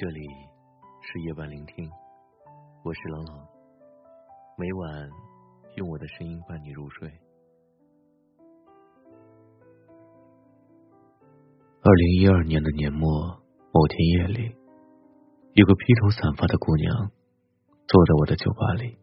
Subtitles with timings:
[0.00, 0.26] 这里
[1.02, 1.86] 是夜晚聆听，
[2.82, 3.46] 我是冷冷，
[4.56, 5.10] 每晚
[5.76, 7.06] 用我的声音伴你入睡。
[11.82, 13.10] 二零一二年的年末
[13.74, 14.56] 某天夜里，
[15.52, 17.10] 有个披头散发的姑娘
[17.86, 18.96] 坐在我的酒吧里，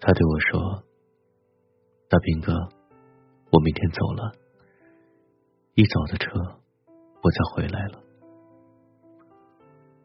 [0.00, 0.84] 她对我说
[2.10, 2.52] ：“大兵哥，
[3.52, 4.32] 我明天走了，
[5.72, 6.28] 一早的车
[7.22, 8.02] 我再回来了。”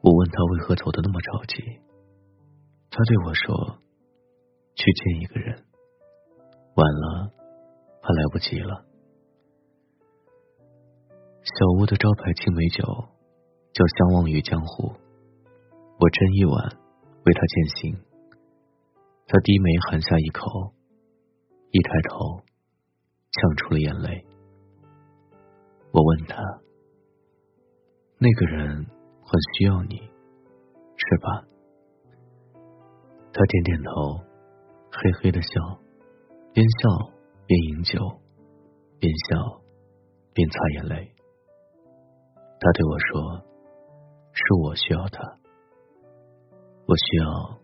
[0.04, 1.64] 我问他为何走的那么着急，
[2.92, 3.80] 他对我说
[4.76, 5.64] ：“去见一个人，
[6.76, 7.32] 晚了
[8.02, 8.84] 怕来不及了。”
[11.40, 12.84] 小屋的招牌青梅酒
[13.72, 16.78] 叫相忘于江湖，我斟一碗
[17.24, 18.04] 为他饯行。
[19.26, 20.74] 他低眉含下一口，
[21.72, 22.44] 一抬头，
[23.32, 24.26] 呛出了眼泪。
[25.94, 26.44] 我问他
[28.20, 28.86] ：“那个人？”
[29.34, 31.42] 很需要你，是吧？
[33.34, 34.18] 他点点头，
[34.92, 35.50] 嘿嘿的笑，
[36.54, 37.10] 边笑
[37.48, 37.98] 边饮酒，
[39.00, 39.60] 边笑
[40.36, 41.16] 边擦眼泪。
[42.60, 43.42] 他对我说
[44.38, 45.20] ：“是我需要他，
[46.86, 47.58] 我需要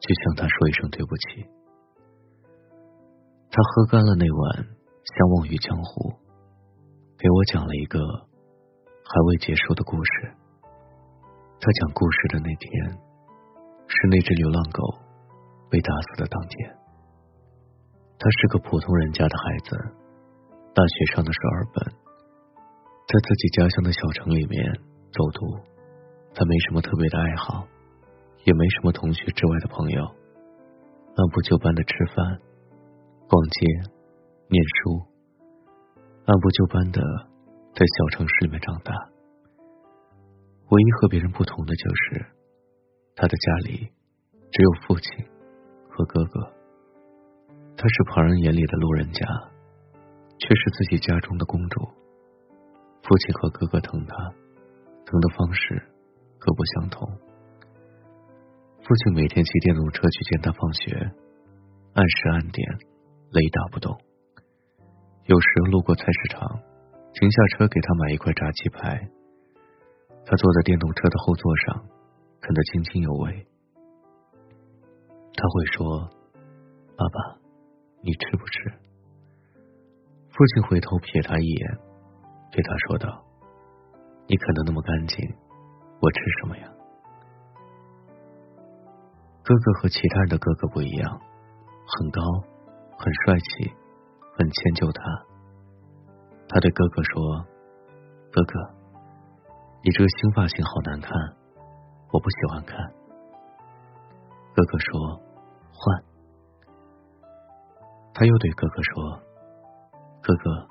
[0.00, 1.44] 去向他说一声对不起。”
[3.52, 6.14] 他喝干了那碗相忘于江湖，
[7.18, 10.34] 给我讲了一个还未结束的故事。
[11.58, 12.70] 他讲故事的那天，
[13.88, 14.82] 是那只流浪狗
[15.70, 16.76] 被打死的当天。
[18.18, 19.76] 他是个普通人家的孩子，
[20.74, 21.84] 大学上的是二本，
[23.08, 24.72] 在自己家乡的小城里面
[25.12, 25.58] 走读。
[26.34, 27.66] 他没什么特别的爱好，
[28.44, 32.38] 也没什么同学之外的朋友，按部就班的吃饭、
[33.26, 33.66] 逛街、
[34.48, 35.00] 念书，
[36.26, 37.00] 按部就班的
[37.74, 38.92] 在小城市里面长大。
[40.68, 42.26] 唯一和别人不同的就是，
[43.14, 43.88] 他的家里
[44.50, 45.24] 只有父亲
[45.88, 46.40] 和哥哥。
[47.76, 49.26] 他是旁人眼里的路人甲，
[50.38, 51.80] 却是自己家中的公主。
[53.02, 54.16] 父亲和哥哥疼他，
[55.04, 55.80] 疼的方式
[56.38, 57.06] 各不相同。
[58.82, 60.90] 父亲每天骑电动车去接他放学，
[61.94, 62.66] 按时按点，
[63.30, 63.96] 雷打不动。
[65.26, 66.60] 有时路过菜市场，
[67.12, 69.08] 停下车给他买一块炸鸡排。
[70.28, 71.86] 他坐在电动车的后座上，
[72.40, 73.46] 啃得津津有味。
[75.32, 76.10] 他会说
[76.98, 77.38] ：“爸爸，
[78.02, 78.74] 你吃不吃？”
[80.34, 81.78] 父亲回头瞥他一眼，
[82.50, 83.24] 对他说道
[84.26, 85.32] ：“你啃得那么干净，
[86.02, 86.72] 我吃什么呀？”
[89.46, 91.20] 哥哥和其他人的哥哥不一样，
[91.86, 92.20] 很高，
[92.98, 93.70] 很帅气，
[94.34, 95.22] 很迁就他。
[96.48, 97.46] 他对哥哥说
[98.34, 98.58] ：“哥哥。”
[99.86, 101.12] 你这个新发型好难看，
[102.10, 102.76] 我不喜欢看。
[104.52, 105.22] 哥哥说
[105.70, 106.02] 换，
[108.12, 109.22] 他又对哥哥说
[110.20, 110.66] ：“哥哥，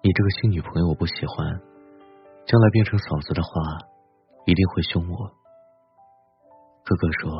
[0.00, 1.60] 你这个新女朋友我不喜欢，
[2.46, 3.50] 将来变成嫂子的话，
[4.46, 5.34] 一定会凶我。”
[6.86, 7.32] 哥哥说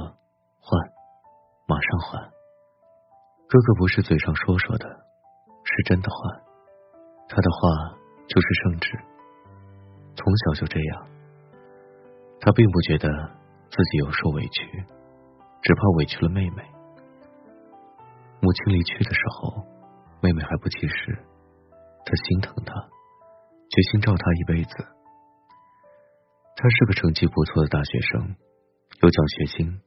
[0.58, 0.92] 换，
[1.68, 2.20] 马上换。
[3.46, 4.88] 哥哥不是嘴上说说的，
[5.62, 6.42] 是真的换，
[7.28, 7.96] 他的话
[8.26, 8.98] 就是圣旨。
[10.16, 11.06] 从小就这样，
[12.40, 13.08] 他并不觉得
[13.70, 14.84] 自己有受委屈，
[15.62, 16.62] 只怕委屈了妹妹。
[18.40, 19.66] 母亲离去的时候，
[20.20, 21.18] 妹妹还不记事，
[22.04, 22.74] 他心疼她，
[23.70, 24.74] 决心照她一辈子。
[26.56, 28.36] 他是个成绩不错的大学生，
[29.02, 29.80] 有奖学金，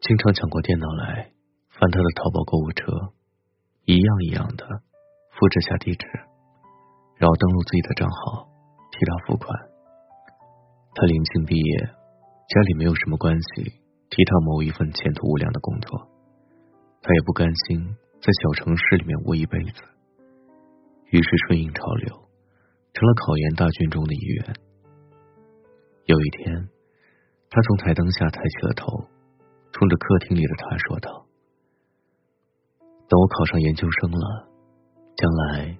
[0.00, 1.32] 经常抢过电脑来
[1.70, 3.12] 翻他的淘宝购物车，
[3.84, 4.64] 一样一样的
[5.32, 6.06] 复制下地址，
[7.16, 8.48] 然后登录自己的账号。
[8.96, 9.52] 替他付款。
[10.94, 11.78] 他临近毕业，
[12.48, 13.64] 家里没有什么关系，
[14.08, 16.08] 替他谋一份前途无量的工作。
[17.02, 17.84] 他也不甘心
[18.22, 19.82] 在小城市里面窝一辈子，
[21.10, 22.08] 于是顺应潮流，
[22.94, 24.54] 成了考研大军中的一员。
[26.06, 26.68] 有一天，
[27.50, 28.86] 他从台灯下抬起了头，
[29.72, 31.26] 冲着客厅里的他说道
[33.06, 34.48] ：“等我考上研究生了，
[35.16, 35.78] 将来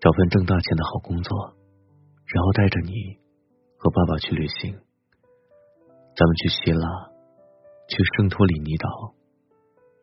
[0.00, 1.54] 找份挣大钱的好工作。”
[2.28, 3.16] 然后带着你
[3.78, 6.86] 和爸爸去旅行，咱们去希腊，
[7.88, 9.14] 去圣托里尼岛，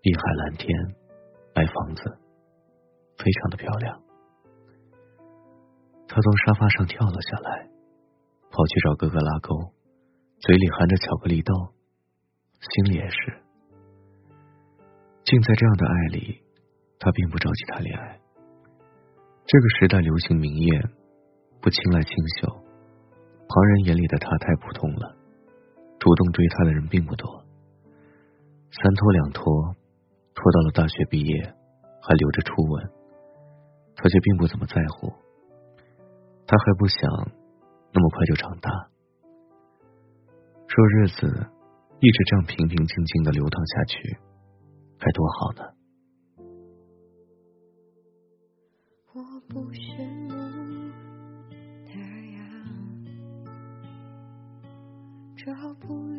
[0.01, 0.67] 碧海蓝天，
[1.53, 2.01] 买房子，
[3.19, 4.01] 非常的漂亮。
[6.07, 7.69] 他从沙发上跳了下来，
[8.49, 9.55] 跑去找哥哥拉钩，
[10.39, 11.53] 嘴里含着巧克力豆，
[12.59, 13.43] 心里也是。
[15.25, 16.41] 竟在这样的爱里，
[16.97, 18.19] 他并不着急谈恋爱。
[19.45, 20.89] 这个时代流行明艳。
[21.65, 22.47] 不青睐清秀，
[23.49, 25.17] 旁人眼里的他太普通了，
[25.97, 27.43] 主动追他的人并不多。
[28.69, 29.73] 三拖两拖，
[30.35, 31.41] 拖到了大学毕业，
[32.03, 32.87] 还留着初吻，
[33.95, 35.11] 他却并不怎么在乎。
[36.45, 37.09] 他还不想
[37.91, 38.69] 那么快就长大，
[40.67, 41.49] 说日子
[41.99, 44.19] 一直这样平平静静的流淌下去，
[44.99, 45.63] 该多好呢。
[49.15, 50.14] 我不是
[55.45, 56.14] 照不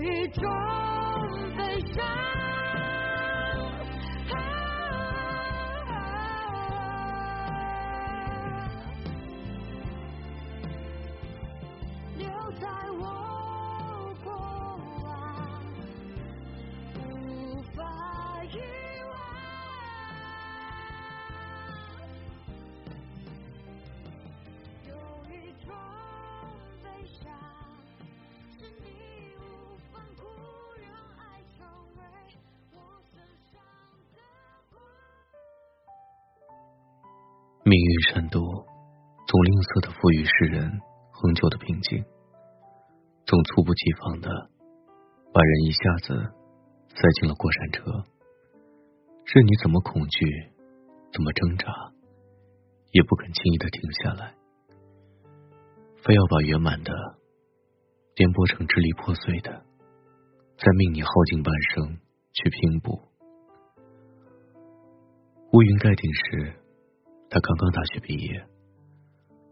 [0.00, 0.44] 一种
[1.56, 2.47] 悲伤。
[37.68, 38.64] 命运善妒，
[39.28, 40.80] 总吝啬的赋予世人
[41.12, 42.00] 恒久的平静，
[43.28, 44.30] 总猝不及防的
[45.36, 46.16] 把人一下子
[46.88, 47.84] 塞进了过山车，
[49.28, 50.24] 任你怎么恐惧，
[51.12, 51.68] 怎么挣扎，
[52.96, 54.32] 也不肯轻易的停下来，
[56.00, 56.90] 非要把圆满的
[58.16, 59.52] 颠簸成支离破碎的，
[60.56, 62.00] 再命你耗尽半生
[62.32, 62.96] 去拼补。
[65.52, 66.57] 乌云盖顶时，
[67.30, 68.46] 他刚刚大学毕业，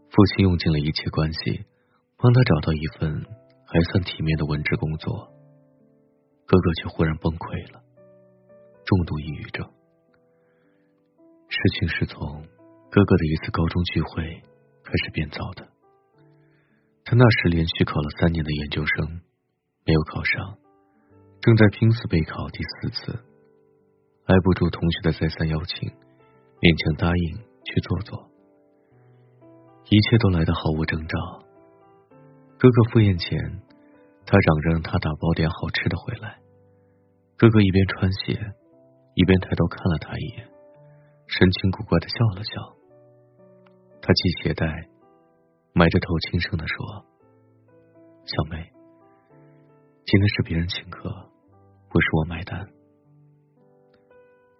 [0.09, 1.65] 父亲用尽了一切关系，
[2.17, 3.23] 帮他找到一份
[3.65, 5.31] 还算体面的文职工作。
[6.47, 7.83] 哥哥却忽然崩溃了，
[8.85, 9.69] 重度抑郁症。
[11.49, 12.47] 事情是从
[12.89, 14.23] 哥哥的一次高中聚会
[14.83, 15.67] 开始变糟的。
[17.03, 19.21] 他那时连续考了三年的研究生，
[19.85, 20.57] 没有考上，
[21.41, 23.11] 正在拼死备考第四次，
[24.25, 25.89] 挨不住同学的再三邀请，
[26.59, 28.31] 勉强答应去做做。
[29.89, 31.17] 一切都来得毫无征兆。
[32.57, 33.61] 哥哥赴宴前，
[34.25, 36.39] 他嚷着让他打包点好吃的回来。
[37.37, 38.33] 哥哥一边穿鞋，
[39.13, 40.49] 一边抬头看了他一眼，
[41.27, 42.51] 神情古怪的笑了笑。
[44.01, 44.89] 他系鞋带，
[45.73, 47.05] 埋着头轻声的说
[48.25, 48.71] ：“小妹，
[50.05, 51.09] 今天是别人请客，
[51.89, 52.67] 不是我买单。”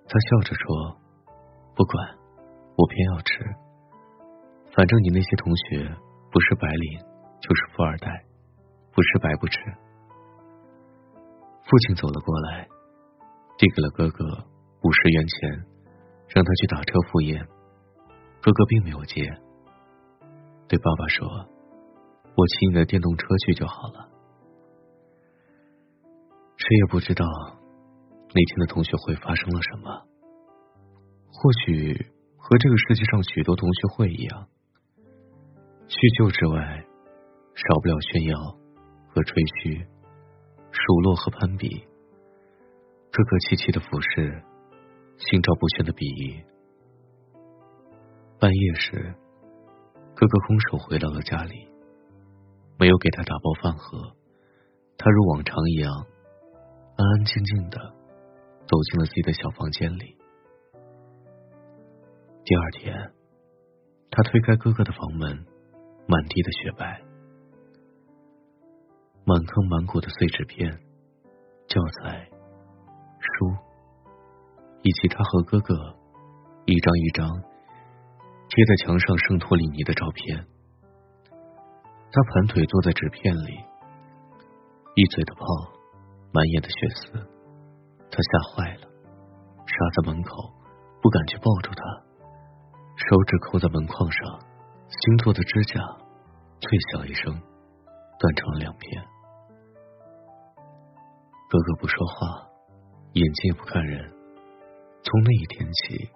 [0.07, 0.97] 他笑着说
[1.75, 2.17] ：“不管，
[2.77, 3.43] 我偏要吃。
[4.73, 5.97] 反正你那些同学
[6.31, 6.99] 不是白领
[7.41, 8.23] 就是富二代，
[8.93, 9.59] 不吃白不吃。”
[11.65, 12.67] 父亲走了过来，
[13.57, 14.23] 递给了哥哥
[14.83, 15.65] 五十元钱，
[16.29, 17.45] 让他去打车赴宴。
[18.39, 19.23] 哥哥并没有接，
[20.69, 21.27] 对爸爸说
[22.37, 24.07] ：“我骑你的电动车去就好了。”
[26.55, 30.07] 谁也不知道那天的同学会发生了什么。
[31.31, 32.05] 或许
[32.49, 34.47] 和这个世界上许多同学会一样，
[35.89, 36.85] 叙旧之外，
[37.53, 38.39] 少不了炫耀
[39.09, 39.85] 和吹嘘，
[40.71, 41.85] 数落和攀比，
[43.11, 44.41] 客客气气的俯视，
[45.17, 46.41] 心照不宣的鄙夷。
[48.39, 49.13] 半夜时，
[50.15, 51.67] 哥哥空手回到了家里，
[52.79, 54.15] 没有给他打包饭盒，
[54.97, 55.91] 他如往常一样，
[56.95, 57.77] 安安静静的
[58.65, 60.16] 走进了自己的小房间里。
[62.47, 63.11] 第二天，
[64.09, 65.45] 他推开哥哥的房门，
[66.07, 67.01] 满地的雪白，
[69.25, 70.79] 满坑满谷的碎纸片、
[71.67, 72.25] 教材、
[73.19, 73.51] 书，
[74.81, 75.75] 以及他和哥哥
[76.63, 77.27] 一张一张
[78.47, 80.47] 贴在墙上圣托里尼的照片。
[82.09, 83.59] 他盘腿坐在纸片里，
[84.95, 85.43] 一嘴的泡，
[86.31, 87.11] 满眼的血丝，
[88.09, 88.87] 他吓坏了，
[89.67, 90.53] 傻在门口，
[91.01, 91.83] 不敢去抱住他，
[93.09, 94.39] 手指扣在门框上，
[94.89, 95.79] 新做的指甲
[96.59, 97.31] 脆响一声，
[98.19, 99.01] 断成了两片。
[101.49, 102.49] 哥哥不说话，
[103.13, 104.11] 眼睛也不看人。
[105.03, 106.09] 从那一天起，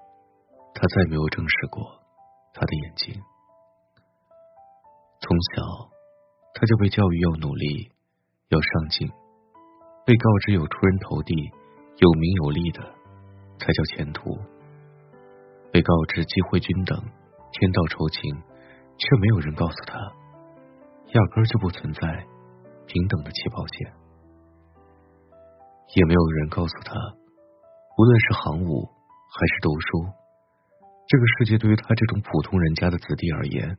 [0.74, 1.82] 他再没有正视过
[2.54, 3.16] 他的眼睛。
[5.22, 5.64] 从小，
[6.54, 7.90] 他就被教育要努力，
[8.50, 9.08] 要上进，
[10.06, 11.52] 被告知有出人头地、
[12.00, 12.84] 有名有利的
[13.60, 14.38] 才叫前途，
[15.72, 16.98] 被告知机会均等、
[17.52, 18.36] 天道酬勤，
[18.98, 19.98] 却没有人告诉他，
[21.14, 22.02] 压根儿就不存在
[22.88, 23.94] 平等的起跑线，
[25.96, 26.94] 也没有人告诉他，
[27.98, 30.12] 无论是行武还是读书，
[31.08, 33.78] 这个世界对于他这种普通人家的子弟而言。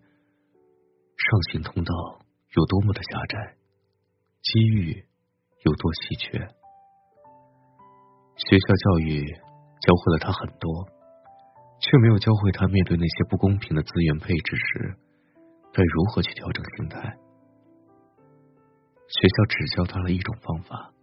[1.23, 1.95] 上行通道
[2.57, 3.55] 有多么的狭窄，
[4.41, 5.05] 机遇
[5.63, 6.39] 有多稀缺。
[8.37, 10.89] 学校教育教会了他很多，
[11.83, 14.95] 却没有教会他面对那些不公平的资源配置时，
[15.73, 17.01] 该如何去调整心态。
[19.09, 20.95] 学校只教他了一种方法：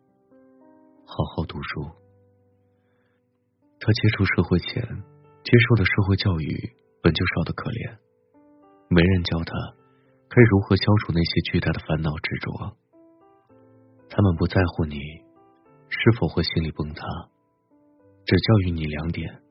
[1.05, 1.83] 好好读书。
[3.81, 4.81] 他接触社会前
[5.43, 7.97] 接受的社会教育本就少得可怜，
[8.87, 9.53] 没人教他。
[10.29, 12.77] 该如何消除那些巨大的烦恼执着？
[14.09, 14.97] 他们不在乎你
[15.89, 17.03] 是否会心里崩塌，
[18.25, 19.41] 只教育你两点：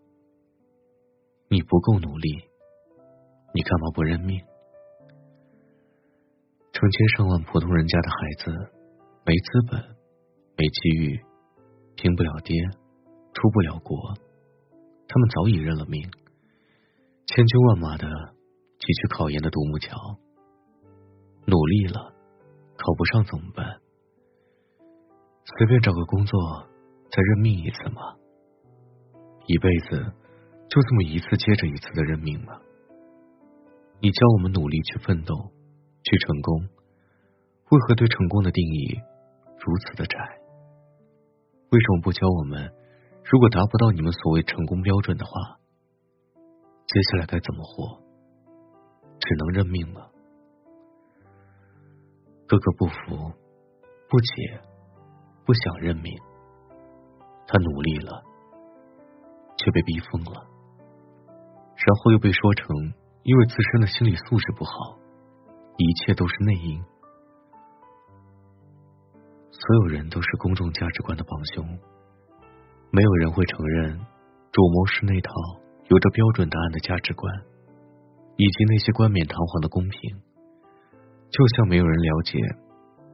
[1.51, 2.29] 你不够努力，
[3.55, 4.39] 你干嘛不认命？
[6.73, 8.51] 成千上万普通人家的孩子，
[9.25, 9.81] 没资本，
[10.57, 11.19] 没机遇，
[11.97, 12.55] 拼不了爹，
[13.33, 13.97] 出不了国，
[15.09, 16.03] 他们早已认了命，
[17.27, 18.07] 千军万马的
[18.79, 19.97] 挤去考研的独木桥。
[21.47, 22.13] 努力了，
[22.77, 23.81] 考不上怎么办？
[25.57, 26.69] 随便找个工作
[27.11, 28.03] 再认命一次吗？
[29.47, 30.13] 一辈子
[30.69, 32.61] 就这么一次接着一次的认命吗？
[34.01, 35.35] 你教我们努力去奋斗，
[36.05, 36.69] 去成功，
[37.71, 39.01] 为何对成功的定义
[39.59, 40.19] 如此的窄？
[41.71, 42.73] 为什么不教我们，
[43.25, 45.33] 如果达不到你们所谓成功标准的话，
[46.87, 48.01] 接下来该怎么活？
[49.21, 50.07] 只能认命吗？
[52.47, 53.33] 哥哥不服，
[54.09, 54.61] 不解，
[55.45, 56.17] 不想认命。
[57.47, 58.23] 他努力了，
[59.59, 60.48] 却被逼疯了，
[61.79, 62.77] 然后又被说成
[63.23, 64.99] 因为自身的心理素质不好，
[65.77, 66.83] 一切都是内因。
[69.51, 71.79] 所有人都是公众价值观的帮凶，
[72.91, 73.99] 没有人会承认
[74.51, 75.31] 主谋是那套
[75.89, 77.33] 有着标准答案的价值观，
[78.37, 80.23] 以及那些冠冕堂皇的公平。
[81.31, 82.39] 就像没有人了解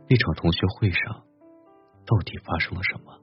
[0.08, 1.24] 那场同学会上
[2.06, 3.20] 到底发生了什么。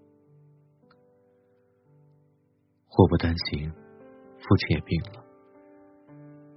[2.88, 5.21] 祸不单行，父亲也病了。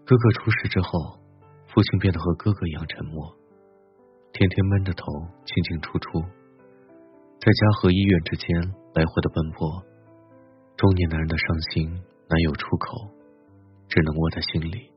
[0.06, 1.18] 哥哥出事之后，
[1.66, 3.34] 父亲变得和哥哥一样沉默，
[4.32, 5.06] 天天闷着头
[5.46, 6.20] 进进出出，
[7.40, 8.48] 在家和医院之间
[8.94, 9.82] 来回的奔波。
[10.76, 11.88] 中年男人的伤心
[12.28, 13.08] 难有出口，
[13.88, 14.92] 只能窝在心里，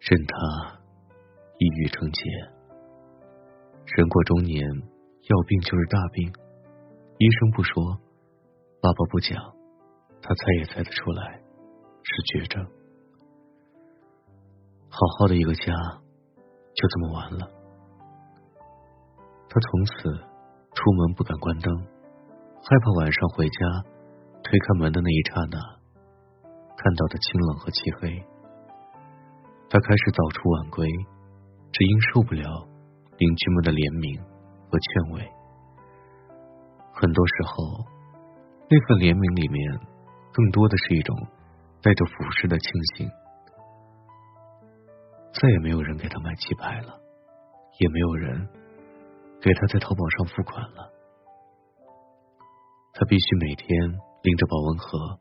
[0.00, 0.78] 任他。
[1.60, 2.22] 抑郁成结，
[3.96, 6.32] 人过中年，要病就是大病。
[7.18, 7.98] 医生不说，
[8.80, 9.36] 爸爸不讲，
[10.22, 11.42] 他猜也猜得出来，
[12.04, 12.64] 是绝症。
[14.98, 15.72] 好好的一个家，
[16.74, 17.48] 就这么完了。
[19.48, 19.92] 他从此
[20.74, 23.58] 出门不敢关灯，害怕晚上回家
[24.42, 25.58] 推开门的那一刹那，
[26.76, 28.10] 看到的清冷和漆黑。
[29.70, 30.88] 他开始早出晚归。
[31.70, 32.66] 只因受不了
[33.18, 34.18] 邻居们的怜悯
[34.72, 35.20] 和劝慰，
[36.94, 37.84] 很多时候，
[38.70, 39.78] 那份怜悯里面
[40.32, 41.14] 更多的是一种
[41.82, 43.10] 带着俯视的庆幸。
[45.32, 46.98] 再也没有人给他买鸡排了，
[47.78, 48.48] 也没有人
[49.40, 50.90] 给他在淘宝上付款了。
[52.94, 53.68] 他必须每天
[54.22, 55.20] 拎着保温盒，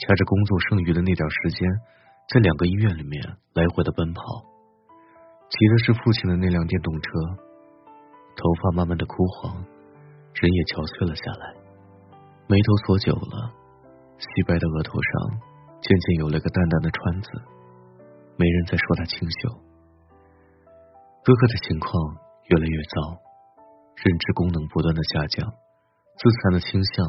[0.00, 1.68] 掐着工作剩余的那点时间，
[2.28, 3.22] 在两个医院里面
[3.52, 4.22] 来回的奔跑。
[5.50, 7.10] 骑的是父亲的那辆电动车，
[8.34, 11.54] 头发慢慢的枯黄，人也憔悴了下来，
[12.48, 13.52] 眉头锁久了，
[14.18, 15.38] 细白的额头上
[15.82, 17.28] 渐渐有了个淡淡的川字，
[18.36, 19.62] 没人再说他清秀。
[21.24, 21.90] 哥哥的情况
[22.50, 23.22] 越来越糟，
[24.04, 25.48] 认知功能不断的下降，
[26.18, 27.06] 自残的倾向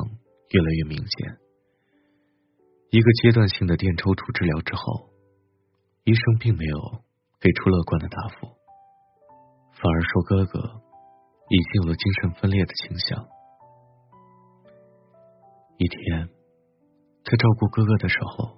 [0.51, 1.37] 越来越明显。
[2.91, 5.09] 一个阶段性的电抽搐治疗之后，
[6.05, 7.03] 医生并没有
[7.41, 8.47] 给出乐观的答复，
[9.73, 10.59] 反而说哥哥
[11.49, 13.27] 已经有了精神分裂的倾向。
[15.77, 16.29] 一天，
[17.25, 18.55] 在照顾哥哥的时候，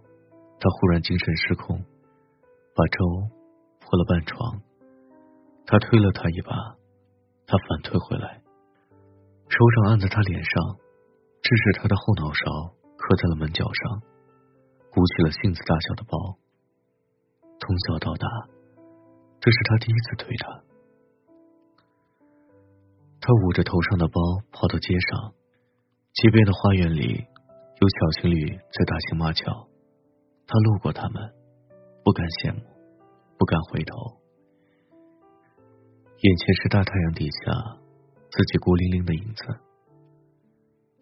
[0.59, 1.81] 他忽然精神失控，
[2.77, 2.99] 把粥
[3.81, 4.61] 泼了半床。
[5.65, 6.53] 他推了他一把，
[7.47, 8.43] 他反推回来，
[9.49, 10.77] 手掌按在他脸上，
[11.41, 12.45] 致使他的后脑勺
[12.95, 14.01] 磕在了门角上。
[14.89, 16.39] 鼓起了杏子大小的包，
[17.59, 18.27] 从小到大，
[19.39, 20.63] 这是他第一次推他。
[23.21, 25.33] 他捂着头上的包跑到街上，
[26.13, 27.27] 街边的花园里
[27.79, 29.67] 有小情侣在打情骂俏，
[30.47, 31.31] 他路过他们，
[32.07, 32.61] 不敢羡慕，
[33.37, 34.15] 不敢回头。
[36.23, 37.51] 眼前是大太阳底下
[38.31, 39.43] 自己孤零零的影子。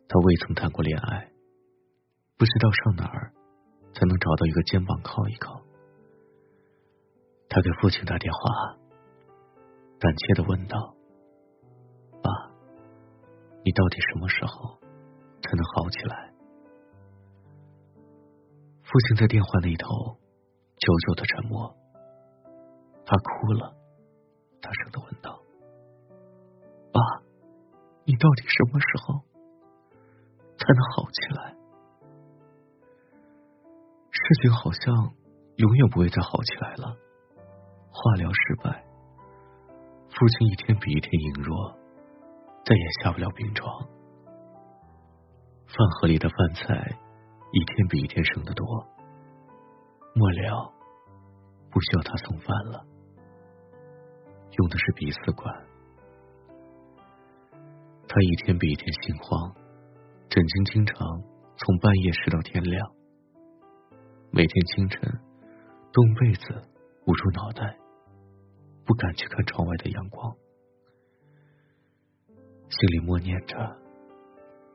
[0.09, 1.29] 他未曾谈过恋爱，
[2.39, 3.31] 不知道上哪儿。
[3.93, 5.61] 才能找到一个肩膀靠一靠。
[7.47, 8.75] 他给父亲打电话，
[9.99, 10.95] 胆怯的问道
[12.21, 12.29] ：“爸，
[13.63, 14.79] 你到底什么时候
[15.43, 16.33] 才能好起来？”
[18.81, 20.17] 父亲在电话那头
[20.77, 21.73] 久久的沉默，
[23.05, 23.73] 他哭了，
[24.61, 25.41] 大声的问道
[26.91, 26.99] ：“爸，
[28.03, 29.23] 你到底什么时候
[30.57, 31.55] 才能好起来？”
[34.11, 35.13] 事情好像
[35.57, 36.97] 永远不会再好起来了。
[37.91, 38.85] 化疗失败，
[40.09, 41.77] 父亲一天比一天羸弱，
[42.65, 43.87] 再也下不了病床。
[45.67, 46.97] 饭盒里的饭菜
[47.51, 48.85] 一天比一天剩得多，
[50.17, 50.73] 末了
[51.69, 52.85] 不需要他送饭了，
[54.57, 55.53] 用的是鼻饲管。
[58.07, 59.53] 他一天比一天心慌，
[60.29, 60.95] 枕巾经常
[61.57, 62.89] 从半夜湿到天亮。
[64.31, 65.19] 每天清晨，
[65.91, 66.63] 冻被子
[67.07, 67.75] 捂住脑袋，
[68.85, 70.33] 不敢去看窗外的阳光，
[72.69, 73.57] 心里默念着：“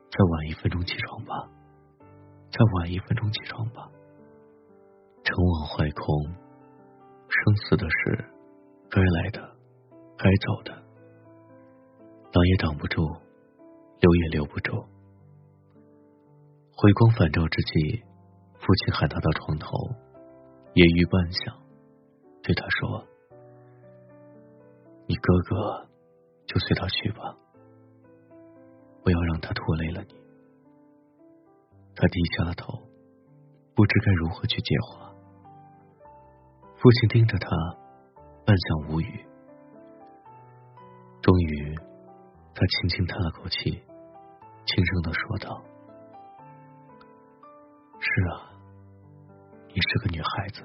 [0.05, 1.49] 再晚一分钟起床吧，
[2.51, 3.89] 再晚一分钟起床吧。”
[5.23, 6.23] 成王坏空，
[7.27, 8.25] 生死的事，
[8.89, 9.39] 该来的，
[10.17, 10.71] 该走的，
[12.31, 13.01] 挡也挡不住，
[13.99, 14.73] 留也留不住。
[16.75, 18.03] 回光返照之际。
[18.63, 19.65] 父亲喊他到床头，
[20.75, 21.49] 揶揄半晌，
[22.43, 23.01] 对他说
[25.09, 25.89] ：“你哥哥
[26.45, 27.35] 就随他去吧，
[29.01, 30.13] 不要让他拖累了你。”
[31.97, 32.69] 他低下了头，
[33.73, 35.10] 不知该如何去接话。
[36.81, 37.47] 父亲盯着他，
[38.43, 39.23] 半晌无语。
[41.21, 41.77] 终于，
[42.55, 43.69] 他轻轻叹了口气，
[44.65, 45.61] 轻声的说道
[48.01, 48.49] ：“是啊。”
[49.69, 50.63] 你是个女孩子，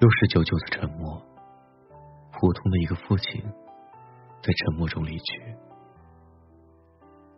[0.00, 1.22] 又是久久的沉默。
[2.32, 3.40] 普通的一个父亲，
[4.42, 5.56] 在沉默中离去。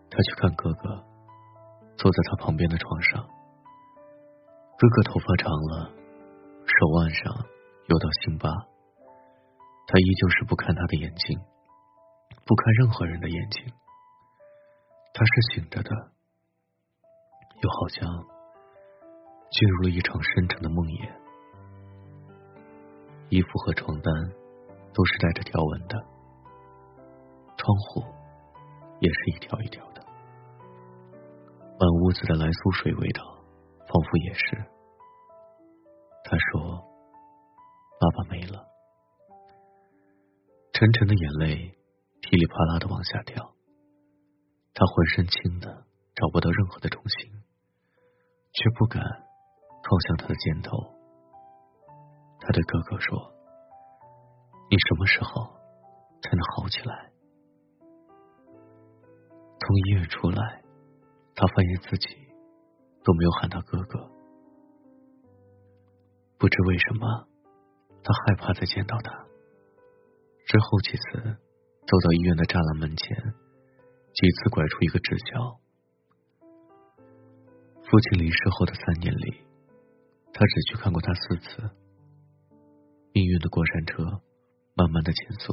[0.09, 1.05] 他去看哥哥，
[1.99, 3.23] 坐在他旁边的床上。
[4.79, 5.93] 哥哥头发长了，
[6.67, 7.47] 手腕上
[7.87, 8.51] 有道星疤。
[9.89, 11.39] 他依旧是不看他的眼睛，
[12.45, 13.65] 不看任何人的眼睛。
[15.15, 15.91] 他是醒着的，
[17.63, 18.37] 又好像。
[19.49, 21.09] 进入了一场深沉的梦魇，
[23.31, 24.13] 衣服和床单
[24.93, 25.97] 都是带着条纹的，
[27.57, 28.03] 窗户
[28.99, 30.05] 也是一条一条的，
[31.79, 33.23] 满屋子的来苏水味道，
[33.87, 34.76] 仿佛也是。
[36.29, 36.83] 他说
[38.01, 38.67] ：“爸爸没了。”
[40.75, 41.79] 沉沉的眼泪
[42.21, 43.55] 噼里啪啦的往下掉，
[44.75, 47.31] 他浑身轻的找不到任何的重心，
[48.53, 49.01] 却不敢。
[49.87, 50.77] 靠向他的肩头，
[52.41, 53.33] 他对哥哥说
[54.69, 55.55] ：“你什么时候
[56.21, 57.13] 才能好起来？”
[59.61, 60.65] 从医院出来，
[61.37, 62.17] 他发现自己
[63.05, 64.11] 都没有喊他哥哥。
[66.47, 67.27] 不知为什么，
[68.05, 69.11] 他害怕再见到他。
[70.47, 71.37] 之后几次
[71.89, 73.19] 走到医院的栅栏门前，
[74.15, 75.59] 几次拐出一个直角。
[77.83, 79.43] 父亲离世后的三年里。
[80.33, 81.69] 他只去看过他四次。
[83.13, 84.05] 命运的过山车
[84.77, 85.53] 慢慢的减速，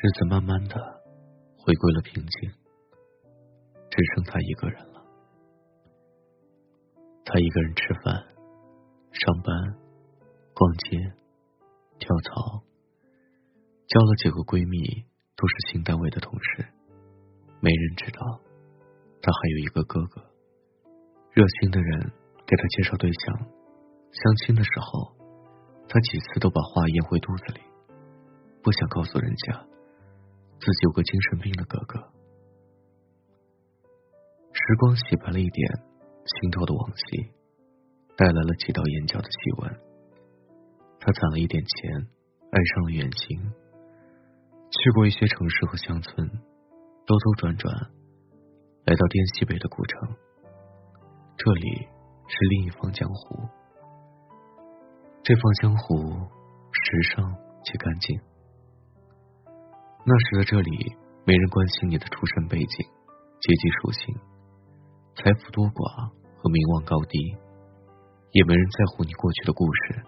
[0.00, 0.76] 日子慢慢的
[1.58, 2.50] 回归了平静，
[3.90, 5.04] 只剩他一个人了。
[7.26, 8.31] 他一个人吃饭、
[9.12, 9.76] 上班、
[10.54, 10.98] 逛街、
[11.98, 12.64] 跳槽，
[13.86, 15.04] 交了几个闺蜜，
[15.36, 16.66] 都是新单位的同事。
[17.60, 18.40] 没人知道，
[19.20, 20.24] 他还有一个哥哥。
[21.32, 22.12] 热心的人
[22.46, 23.38] 给他介绍对象，
[24.10, 25.14] 相亲的时候，
[25.88, 27.60] 他几次都把话咽回肚子里，
[28.62, 29.66] 不想告诉人家。
[30.58, 31.98] 自己有个精神病的哥哥，
[34.52, 35.82] 时光洗白了一点
[36.24, 37.32] 心头的往昔，
[38.16, 39.80] 带来了几道眼角的细纹。
[41.00, 42.06] 他攒了一点钱，
[42.50, 43.52] 爱上了远行，
[44.70, 46.28] 去过一些城市和乡村，
[47.06, 47.74] 兜兜转转，
[48.84, 50.16] 来到滇西北的古城。
[51.36, 51.88] 这里
[52.28, 53.48] 是另一方江湖，
[55.24, 55.96] 这方江湖
[56.70, 58.20] 时尚且干净。
[60.04, 62.86] 那时的这里，没人关心你的出身背景、
[63.40, 64.14] 阶级属性、
[65.16, 67.36] 财富多寡和名望高低，
[68.32, 70.02] 也没人在乎你过去的故事。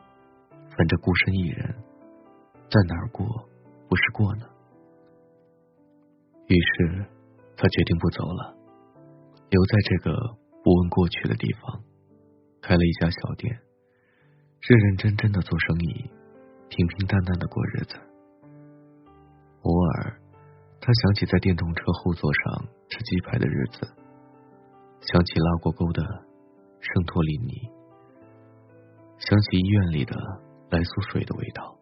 [0.77, 1.75] 反正孤身一人，
[2.69, 3.25] 在哪儿过
[3.89, 4.47] 不是过呢？
[6.47, 7.07] 于是，
[7.57, 8.57] 他决定不走了，
[9.49, 11.83] 留在这个不问过去的地方，
[12.61, 13.61] 开了一家小店，
[14.61, 16.11] 认认真真的做生意，
[16.69, 17.97] 平平淡淡的过日子。
[19.63, 20.21] 偶尔，
[20.81, 23.87] 他想起在电动车后座上吃鸡排的日子，
[25.01, 26.03] 想起拉过沟的
[26.81, 27.71] 圣托里尼，
[29.27, 30.15] 想起医院里的
[30.69, 31.75] 白苏水的味道。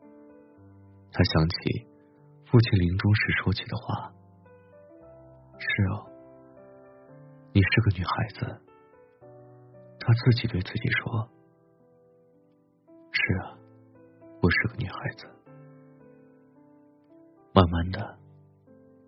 [1.11, 1.87] 他想起
[2.46, 4.12] 父亲临终时说起的话
[5.59, 6.07] ：“是哦，
[7.52, 8.62] 你是个女孩子。”
[9.98, 11.28] 他自己对自己说
[13.11, 13.59] ：“是啊，
[14.40, 15.26] 我是个女孩子。”
[17.52, 18.18] 慢慢的，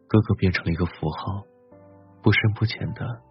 [0.08, 1.44] 哥哥变成了一个符号，
[2.20, 3.22] 不深不浅的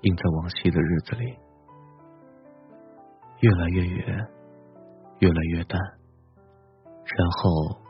[0.00, 1.38] 印在往昔的日子里，
[3.40, 4.30] 越来越远，
[5.20, 5.80] 越来越淡。
[7.04, 7.80] 然后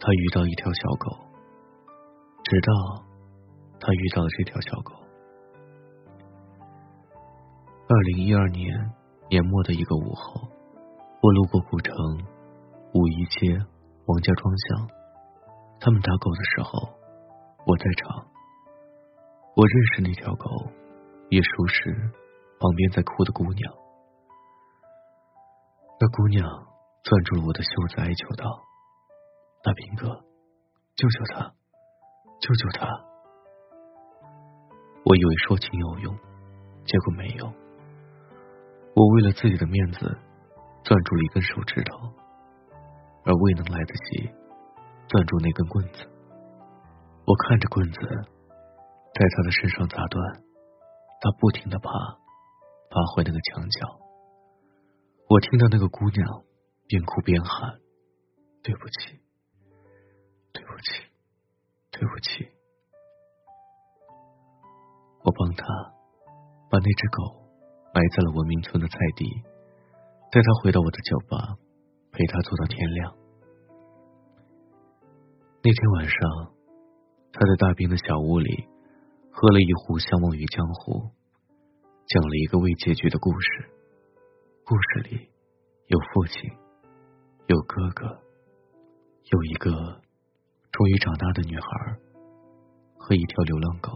[0.00, 1.16] 他遇到一条小狗，
[2.44, 3.04] 直到
[3.78, 4.94] 他遇到了这条小狗。
[7.88, 8.74] 二零一二年
[9.28, 10.48] 年末的一个午后，
[11.22, 11.94] 我路过古城
[12.94, 13.58] 五一街
[14.06, 14.88] 王家庄巷。
[15.78, 16.88] 他们打狗的时候，
[17.66, 18.26] 我在场。
[19.54, 20.50] 我认识那条狗，
[21.28, 21.92] 也熟识
[22.58, 23.72] 旁边在哭的姑娘。
[25.98, 28.44] 那姑娘攥住了我的袖子，哀求道
[29.64, 30.08] ：“大兵哥，
[30.94, 31.54] 救救他，
[32.38, 32.86] 救救他！”
[35.06, 36.14] 我以为说情有用，
[36.84, 37.46] 结果没有。
[38.94, 40.00] 我为了自己的面子，
[40.84, 42.12] 攥住了一根手指头，
[43.24, 44.30] 而未能来得及。
[45.08, 46.04] 攥住那根棍子，
[47.24, 50.42] 我看着棍子在他的身上砸断，
[51.22, 54.05] 他不停的爬，爬回那个墙角。
[55.28, 56.44] 我听到那个姑娘
[56.86, 57.80] 边哭边喊
[58.62, 59.18] ：“对不起，
[60.52, 61.02] 对不起，
[61.90, 62.46] 对不起。”
[65.26, 65.66] 我帮她
[66.70, 67.42] 把那只狗
[67.92, 69.26] 埋在了文明村的菜地，
[70.30, 71.56] 带她回到我的酒吧，
[72.12, 73.16] 陪她坐到天亮。
[75.64, 76.54] 那天晚上，
[77.32, 78.68] 他在大兵的小屋里
[79.32, 81.10] 喝了一壶相忘于江湖，
[82.06, 83.75] 讲了一个未结局的故事。
[84.68, 85.30] 故事里
[85.86, 86.50] 有父亲，
[87.46, 88.20] 有哥哥，
[89.30, 89.70] 有一个
[90.72, 91.68] 终于长大的女孩
[92.98, 93.92] 和一条流浪狗。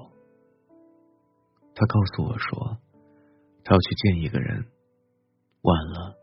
[1.75, 2.79] 他告诉我说，
[3.65, 4.65] 他要去见一个人，
[5.63, 6.15] 晚了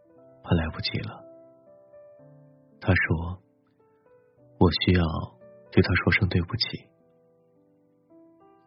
[0.42, 1.22] 怕来不及了。
[2.80, 3.42] 他说，
[4.60, 5.04] 我需要。
[5.70, 6.88] 对他说声对不起。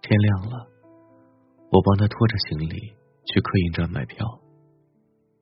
[0.02, 0.68] 天亮了，
[1.72, 4.39] 我帮他拖着行李去客运站买票，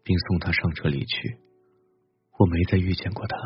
[0.08, 1.36] 并送他上车离去。
[2.38, 3.36] 我没再遇见过他，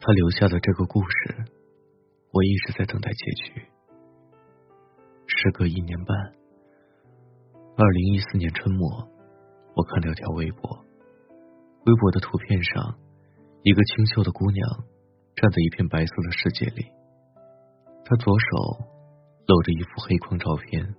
[0.00, 1.44] 他留下的这个故事，
[2.32, 3.62] 我一直在等待结局。
[5.28, 6.16] 时隔一年半，
[7.76, 9.08] 二零一四年春末，
[9.76, 10.84] 我看到一条微博，
[11.86, 12.98] 微博的图片上，
[13.62, 14.66] 一个清秀的姑娘。
[15.36, 16.84] 站在一片白色的世界里，
[18.04, 18.46] 她左手
[19.46, 20.96] 搂着一幅黑框照片，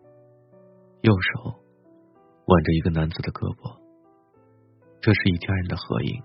[1.02, 1.60] 右手
[2.45, 3.78] 挽着一个男子的胳膊。
[5.01, 6.21] 这是一家人的合影，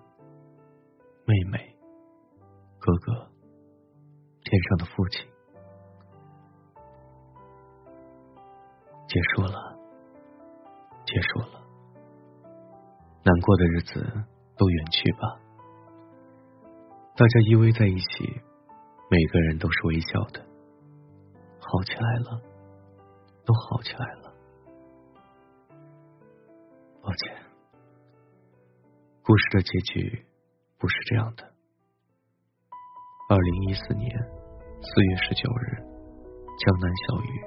[1.27, 1.77] 妹妹、
[2.79, 3.13] 哥哥、
[4.43, 5.27] 天上的父亲。
[9.07, 9.79] 结束了，
[11.07, 11.63] 结束了，
[13.23, 14.03] 难过的日子
[14.57, 15.41] 都远去吧。
[17.15, 18.43] 大家依偎在一起，
[19.09, 20.45] 每个人都是微笑的，
[21.61, 22.43] 好起来了，
[23.45, 24.35] 都好起来了。
[27.01, 27.37] 抱歉，
[29.27, 30.23] 故事的结局
[30.79, 31.43] 不是这样的。
[33.31, 34.11] 二零一四年
[34.83, 35.81] 四月十九日，
[36.61, 37.41] 江南小雨，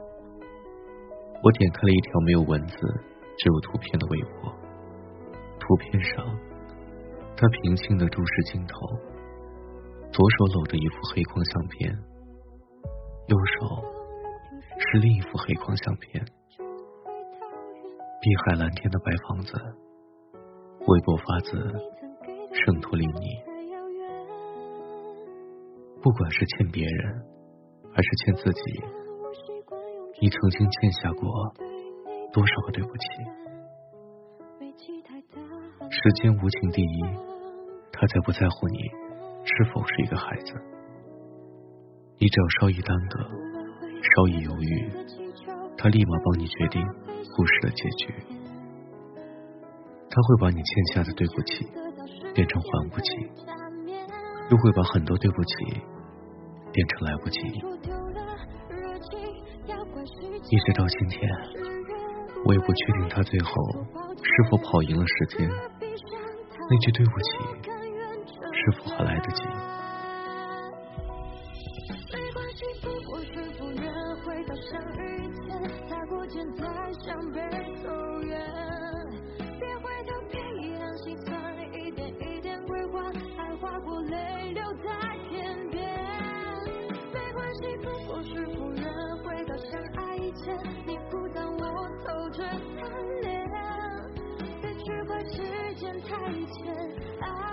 [1.43, 2.75] 我点开了一条没有文字、
[3.37, 4.51] 只有图片的微博。
[5.59, 6.25] 图片上，
[7.37, 8.73] 他平静的注视镜头，
[10.11, 11.93] 左手搂着一副黑框相片，
[13.27, 13.85] 右手
[14.79, 16.25] 是另一幅黑框相片。
[18.19, 19.53] 碧海蓝天的白房子，
[20.87, 21.51] 微博发自
[22.53, 23.27] 圣托里尼。
[26.01, 27.21] 不管是欠别人，
[27.91, 28.61] 还是欠自己，
[30.21, 31.53] 你曾经欠下过
[32.31, 33.05] 多少个对不起？
[35.89, 37.03] 时间无情第一，
[37.91, 38.79] 他才不在乎你
[39.43, 40.53] 是否是一个孩子。
[42.17, 43.19] 你只要稍一耽搁，
[44.15, 44.89] 稍一犹豫，
[45.77, 46.81] 他立马帮你决定。
[47.35, 48.13] 故事的结局，
[50.17, 51.63] 他会把你欠下的对不起
[52.33, 53.11] 变成还不起，
[54.49, 55.53] 又会把很多对不起
[56.73, 57.39] 变成来不及。
[60.49, 61.29] 一直到今天，
[62.45, 63.51] 我也不确定他最后
[64.15, 65.47] 是否跑赢了时间，
[66.67, 67.29] 那句对不起
[68.51, 69.43] 是否还来得及。
[92.29, 92.51] 这贪
[93.21, 93.49] 恋，
[94.61, 95.35] 别只怪时
[95.75, 96.09] 间太
[96.51, 97.46] 浅。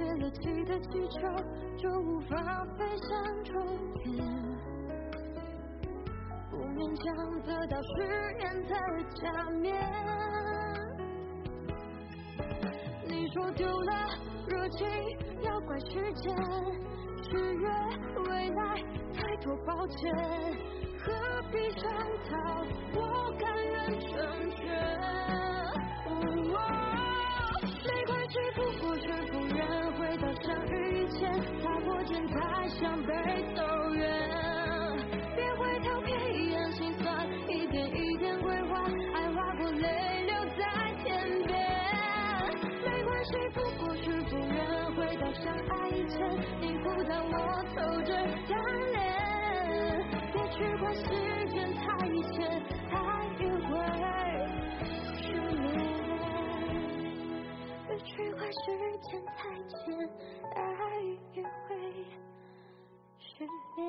[0.00, 1.20] 泄了气的气球
[1.76, 2.34] 就无法
[2.78, 3.52] 飞向终
[4.02, 4.16] 点，
[6.50, 7.04] 不勉强
[7.42, 7.88] 得到誓
[8.40, 8.72] 言的
[9.14, 9.76] 假面。
[13.06, 13.92] 你说丢了
[14.46, 14.88] 热情
[15.42, 16.34] 要怪时间，
[17.20, 17.68] 制约
[18.26, 18.82] 未来
[19.12, 20.10] 太多抱歉，
[21.04, 21.12] 何
[21.52, 21.92] 必上
[22.30, 22.64] 套？
[22.94, 25.49] 我甘愿成全。
[32.80, 33.12] 想被
[33.54, 33.62] 走
[33.94, 34.08] 远，
[35.34, 36.14] 别回头，别
[36.54, 38.80] 让心酸，一点一点规划，
[39.12, 40.62] 爱划过泪流在
[41.02, 41.58] 天边。
[42.86, 44.56] 没关系，不过是不愿
[44.94, 46.16] 回到相爱以前，
[46.60, 48.14] 你孤单，我偷着
[48.48, 48.56] 贪
[48.92, 48.98] 恋，
[50.32, 51.02] 别去管时
[51.48, 51.82] 间太
[52.32, 52.62] 浅。
[58.52, 58.56] 时
[59.00, 59.78] 间太浅
[60.56, 60.62] 爱
[61.34, 61.76] 也会
[63.16, 63.86] 失联